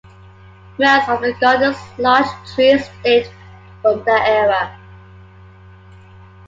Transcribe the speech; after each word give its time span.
Most 0.79 1.09
of 1.09 1.21
the 1.21 1.33
Garden's 1.39 1.77
large 1.99 2.25
trees 2.55 2.89
date 3.03 3.31
from 3.83 4.03
that 4.05 4.27
era. 4.27 4.75